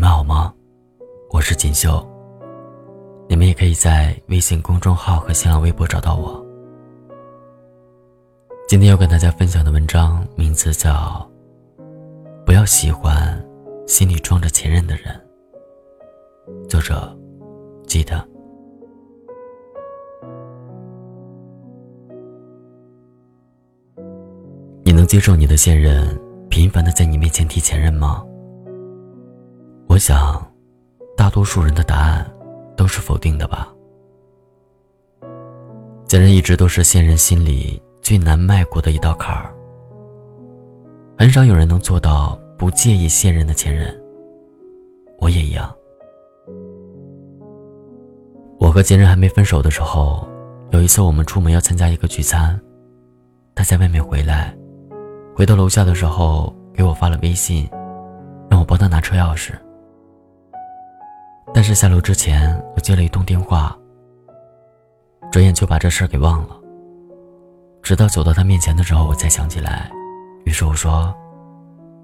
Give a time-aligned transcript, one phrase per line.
[0.00, 0.50] 你们好吗？
[1.28, 2.02] 我是锦绣。
[3.28, 6.42] 你们也可以在微信公众号和新浪微博找到我。
[8.66, 10.90] 今天要跟大家分享的文章名字叫
[12.46, 13.38] 《不要喜欢
[13.86, 15.14] 心里装着前任的人》，
[16.66, 17.14] 作者
[17.86, 18.26] 记得。
[24.82, 28.24] 你能接受你的现任频繁的在你面前提前任吗？
[29.90, 30.40] 我想，
[31.16, 32.24] 大多数人的答案
[32.76, 33.74] 都是否定的吧。
[36.06, 39.52] 前任一直都是现任心里最难迈过的一道坎儿。
[41.18, 43.92] 很少有人能做到不介意现任的前任。
[45.18, 45.74] 我也一样。
[48.60, 50.24] 我和前任还没分手的时候，
[50.70, 52.58] 有一次我们出门要参加一个聚餐，
[53.56, 54.56] 他在外面回来，
[55.34, 57.68] 回到楼下的时候给我发了微信，
[58.48, 59.54] 让我帮他拿车钥匙。
[61.52, 63.76] 但是下楼之前，我接了一通电话，
[65.30, 66.56] 转眼就把这事儿给忘了。
[67.82, 69.90] 直到走到他面前的时候，我才想起来，
[70.44, 71.12] 于是我说：“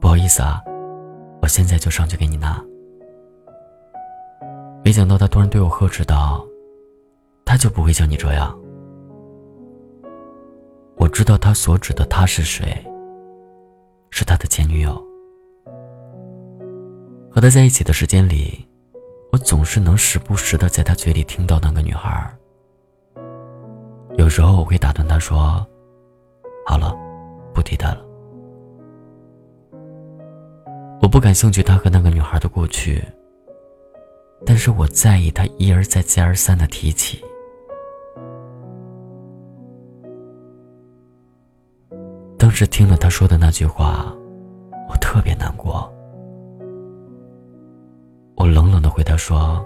[0.00, 0.62] 不好意思啊，
[1.42, 2.60] 我现在就上去给你拿。”
[4.84, 6.44] 没想到他突然对我呵斥道
[7.44, 8.58] ：“他就不会像你这样。”
[10.96, 12.84] 我知道他所指的他是谁，
[14.10, 14.94] 是他的前女友。
[17.30, 18.66] 和他在一起的时间里。
[19.34, 22.32] 我总是能时不时的在他嘴里听到那个女孩。
[24.16, 25.66] 有时候我会打断他说
[26.64, 26.96] ：“好了，
[27.52, 28.04] 不提他了。”
[31.02, 33.02] 我不感兴趣他和那个女孩的过去，
[34.46, 37.20] 但是我在意他一而再、再而三的提起。
[42.38, 44.14] 当时听了他说的那句话，
[44.88, 45.92] 我特别难过。
[48.44, 49.64] 我冷冷的回答说：“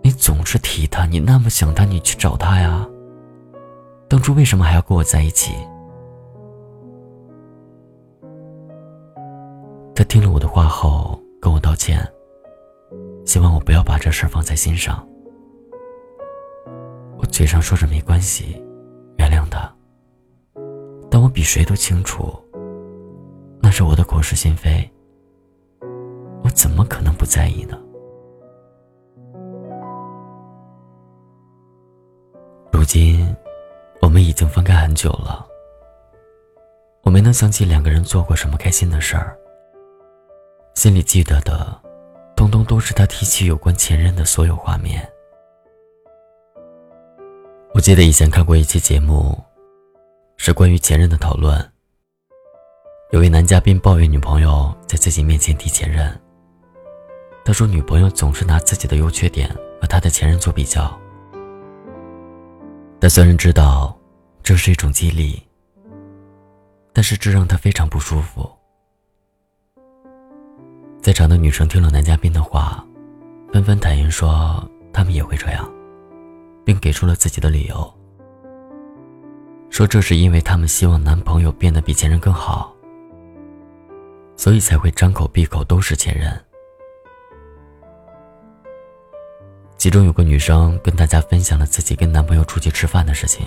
[0.00, 2.88] 你总是提他，你那么想他，你去找他呀。
[4.06, 5.52] 当初为什么还要跟我在一起？”
[9.92, 11.98] 他听了我的话后跟我道歉，
[13.24, 15.04] 希望我不要把这事放在心上。
[17.18, 18.62] 我嘴上说着没关系，
[19.16, 19.68] 原谅他，
[21.10, 22.32] 但我比谁都清楚，
[23.60, 24.88] 那是我的口是心非。
[26.44, 27.80] 我怎么可能不在意呢？
[32.70, 33.34] 如今，
[34.02, 35.46] 我们已经分开很久了。
[37.02, 39.34] 我没能想起两个人做过什么开心的事儿。
[40.74, 41.80] 心里记得的，
[42.36, 45.10] 通通都是他提起有关前任的所有画面。
[47.72, 49.42] 我记得以前看过一期节目，
[50.36, 51.72] 是关于前任的讨论。
[53.12, 56.20] 有位男嘉宾抱怨女朋友在自己面前提前任。
[57.44, 60.98] 他说：“女朋友总是拿自己的优缺点和他的前任做比较。
[62.98, 63.94] 他虽然知道
[64.42, 65.42] 这是一种激励，
[66.92, 68.50] 但是这让他非常不舒服。”
[71.02, 72.82] 在场的女生听了男嘉宾的话，
[73.52, 75.70] 纷纷坦言说他们也会这样，
[76.64, 77.94] 并给出了自己的理由，
[79.68, 82.74] 说这是因为他们希望男朋友变得比前任更好，
[84.34, 86.32] 所以才会张口闭口都是前任。
[89.84, 93.46] 其中有个女生跟大家分享了自己跟男朋友出去吃饭的事情。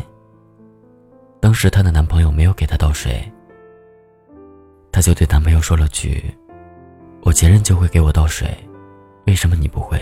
[1.40, 3.28] 当时她的男朋友没有给她倒水，
[4.92, 6.24] 她就对男朋友说了句
[7.26, 8.56] ：“我前任就会给我倒水，
[9.26, 10.00] 为什么你不会？”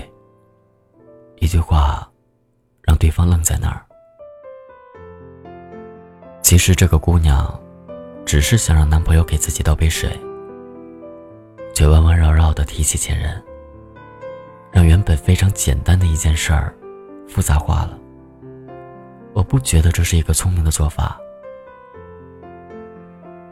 [1.40, 2.06] 一句话，
[2.82, 3.82] 让对方愣在那儿。
[6.42, 7.58] 其实这个姑娘，
[8.26, 10.10] 只是想让男朋友给自己倒杯水，
[11.74, 13.42] 却弯弯绕绕的提起前任。
[14.76, 16.76] 让原本非常简单的一件事儿，
[17.30, 17.98] 复杂化了。
[19.32, 21.18] 我不觉得这是一个聪明的做法。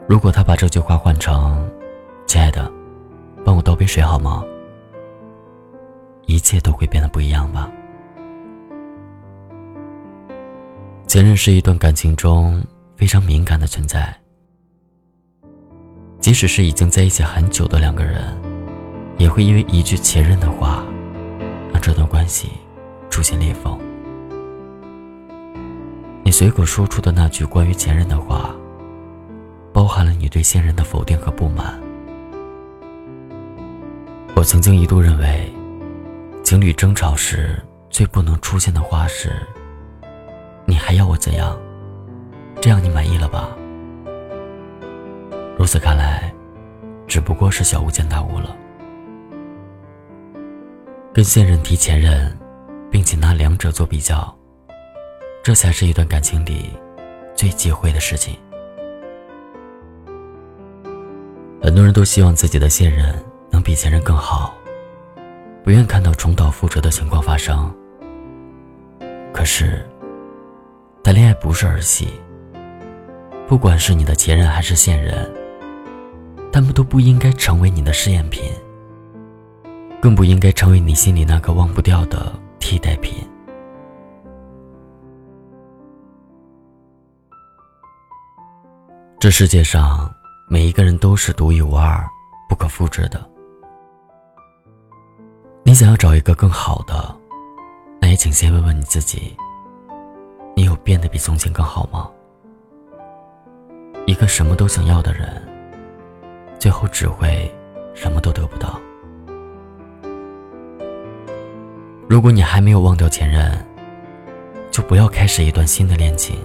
[0.06, 1.66] 如果他把这句话换成
[2.28, 2.70] “亲爱的，
[3.42, 4.44] 帮我倒杯水好吗”，
[6.28, 7.72] 一切都会变得不一样吧。
[11.06, 12.62] 前任是一段感情中
[12.96, 14.14] 非常敏感的存在，
[16.20, 18.22] 即使是已经在一起很久的两个人，
[19.16, 20.84] 也会因为一句前任的话。
[21.86, 22.48] 这段关系
[23.10, 23.78] 出现裂缝，
[26.22, 28.54] 你随口说出的那句关于前任的话，
[29.70, 31.78] 包含了你对现任的否定和不满。
[34.34, 35.52] 我曾经一度认为，
[36.42, 39.46] 情侣争吵时最不能出现的话是
[40.64, 41.54] ：“你还要我怎样？
[42.62, 43.50] 这样你满意了吧？”
[45.58, 46.32] 如此看来，
[47.06, 48.56] 只不过是小巫见大巫了。
[51.14, 52.36] 跟现任提前任，
[52.90, 54.36] 并且拿两者做比较，
[55.44, 56.70] 这才是一段感情里
[57.36, 58.36] 最忌讳的事情。
[61.62, 63.14] 很多人都希望自己的现任
[63.48, 64.56] 能比前任更好，
[65.62, 67.72] 不愿看到重蹈覆辙的情况发生。
[69.32, 69.88] 可是，
[71.04, 72.08] 谈恋爱不是儿戏。
[73.46, 75.32] 不管是你的前任还是现任，
[76.50, 78.50] 他们都不应该成为你的试验品，
[80.04, 83.26] 更不应该成为你心里那个忘不掉的替代品。
[89.18, 90.14] 这世界上
[90.46, 92.06] 每一个人都是独一无二、
[92.50, 93.26] 不可复制的。
[95.62, 97.16] 你想要找一个更好的，
[97.98, 99.34] 那也请先问问你自己：
[100.54, 102.10] 你有变得比从前更好吗？
[104.04, 105.42] 一个什么都想要的人，
[106.58, 107.50] 最后只会
[107.94, 108.78] 什么都得不到。
[112.06, 113.52] 如果你还没有忘掉前任，
[114.70, 116.36] 就不要开始一段新的恋情。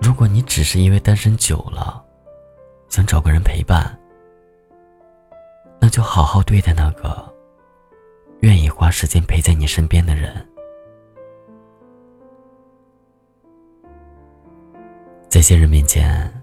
[0.00, 2.02] 如果你只是因为单身久了，
[2.88, 3.98] 想找个人陪伴，
[5.78, 7.32] 那就好好对待那个
[8.40, 10.46] 愿意花时间陪在你身边的人。
[15.28, 16.42] 在现任面前，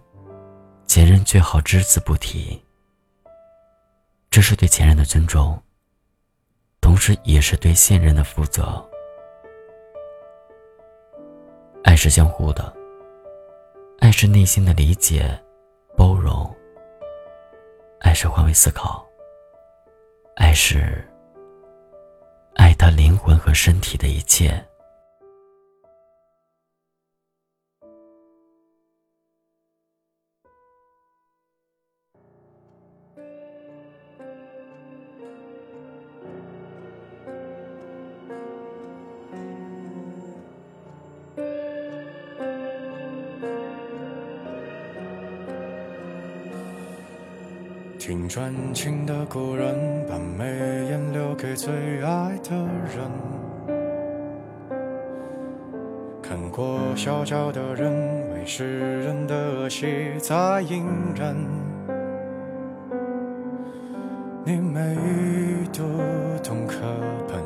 [0.85, 2.63] 前任最好只字不提。
[4.29, 5.59] 这是对前任的尊重，
[6.87, 8.81] 同时也是对现任的负责。
[11.83, 12.73] 爱是相互的，
[13.99, 15.37] 爱是内心的理解、
[15.97, 16.49] 包容，
[17.99, 19.05] 爱是换位思考，
[20.37, 21.05] 爱是
[22.55, 24.65] 爱他灵魂和身体的一切。
[48.07, 49.75] 听专情的故人，
[50.07, 50.45] 把眉
[50.89, 53.11] 眼留给最爱的人。
[56.23, 57.91] 看过小脚的人，
[58.33, 60.85] 为世人的恶习在隐
[61.17, 61.35] 忍。
[64.45, 64.95] 你每
[65.73, 65.83] 读
[66.41, 66.77] 懂课
[67.27, 67.43] 本，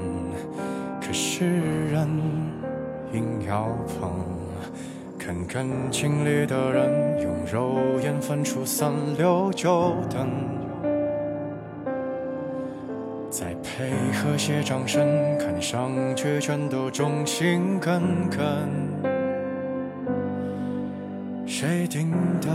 [1.01, 2.07] 可是人
[3.11, 4.11] 硬要碰。
[5.17, 7.79] 看感情里的人，用肉
[8.19, 10.27] 分出三六九等，
[13.29, 18.39] 再配合些掌声，看上去全都忠心耿耿。
[21.45, 22.11] 谁定
[22.41, 22.49] 的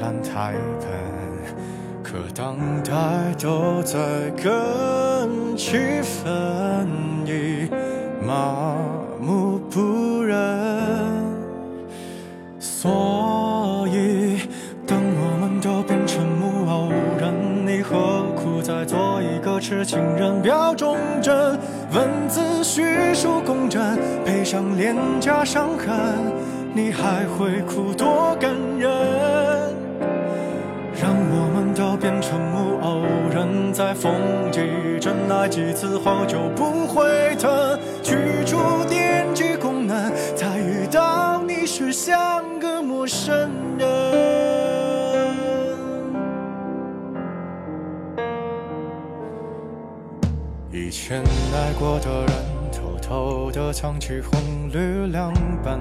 [0.00, 3.98] 烂台本，可当代都在
[4.36, 6.86] 跟气氛，
[7.26, 7.68] 已
[8.24, 8.76] 麻
[20.78, 21.58] 忠贞，
[21.92, 25.90] 文字叙述工整，配上廉价伤痕，
[26.72, 28.88] 你还会哭多感人？
[31.00, 33.02] 让我们都变成木偶
[33.34, 34.12] 人，在风
[34.52, 34.60] 几
[35.00, 38.16] 阵来几次后就不会疼，去
[38.46, 38.56] 除
[38.88, 42.68] 电击功能，再遇到你时像个。
[42.80, 43.50] 陌生
[50.70, 52.36] 以前爱过的人，
[52.70, 55.32] 偷偷的藏起红绿两
[55.64, 55.80] 本。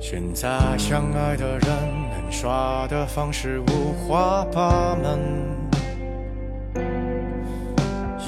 [0.00, 1.68] 现在相爱的人，
[2.12, 5.18] 能耍的方式五花八门，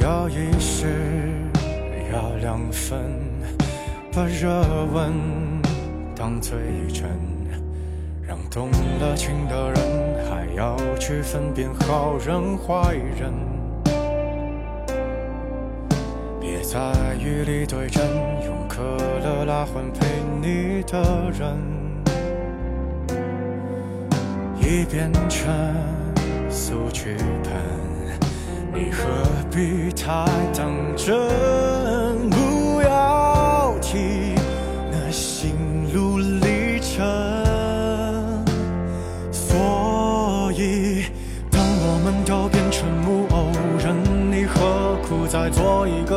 [0.00, 0.88] 要一时，
[2.12, 2.98] 要两分，
[4.12, 5.12] 把热吻。
[6.16, 6.58] 当最
[6.92, 7.08] 真，
[8.26, 13.32] 让动了情的人还要去分辨好人坏人。
[16.40, 16.78] 别在
[17.20, 18.02] 雨里对阵，
[18.44, 18.80] 用可
[19.22, 20.06] 乐拉换陪
[20.40, 21.58] 你的人，
[24.58, 25.52] 已变成
[26.48, 27.52] 素剧本，
[28.72, 29.04] 你何
[29.50, 31.63] 必太当真？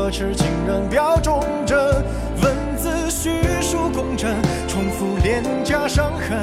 [0.09, 1.77] 痴情人表忠贞
[2.41, 4.33] 文字叙述工整
[4.67, 6.39] 重复廉价伤痕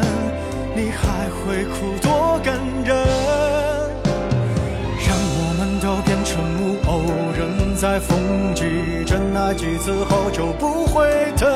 [0.75, 2.95] 你还会哭多感人
[5.07, 7.03] 让我们都变成木偶
[7.37, 11.49] 人在缝几针爱几次后就不会疼。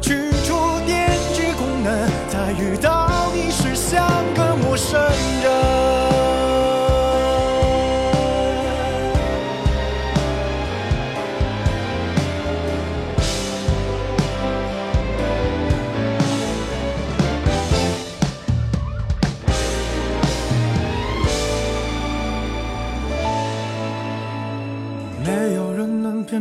[0.00, 0.54] 去除
[0.86, 6.27] 惦记功能再遇到你是像个陌生人。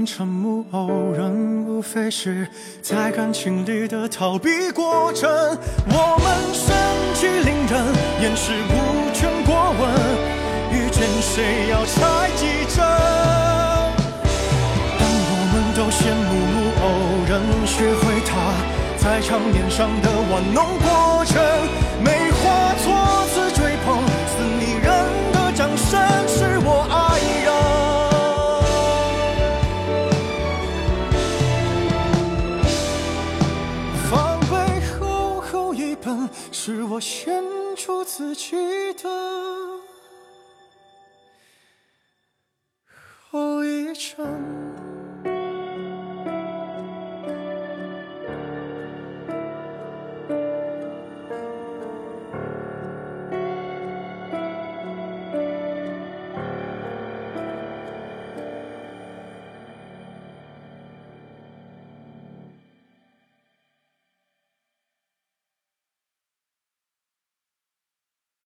[0.07, 2.47] 成木偶人，无非是
[2.81, 5.29] 在感情里的逃避过程。
[5.85, 6.73] 我们盛
[7.13, 7.83] 气凌人，
[8.21, 9.91] 掩饰无权过问，
[10.71, 12.77] 遇见谁要猜几针。
[14.97, 16.85] 当我们都羡慕木偶
[17.27, 17.35] 人，
[17.67, 18.31] 学会他
[18.97, 21.35] 在场面上的玩弄过程，
[22.01, 22.31] 没
[38.17, 38.55] 自己
[38.93, 39.56] 的